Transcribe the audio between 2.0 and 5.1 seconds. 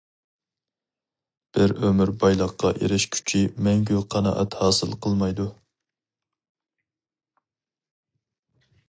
بايلىققا ئېرىشكۈچى مەڭگۈ قانائەت ھاسىل